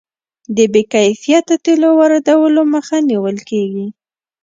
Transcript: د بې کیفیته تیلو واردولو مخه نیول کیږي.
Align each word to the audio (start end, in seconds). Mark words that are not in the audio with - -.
د 0.55 0.57
بې 0.73 0.81
کیفیته 0.93 1.55
تیلو 1.65 1.89
واردولو 1.99 2.61
مخه 2.73 2.97
نیول 3.09 3.37
کیږي. 3.49 3.87